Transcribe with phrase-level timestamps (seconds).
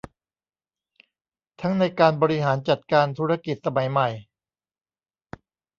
[1.61, 4.09] ทั้งในการบริหารจัดการธุรกิจสมัยใหม่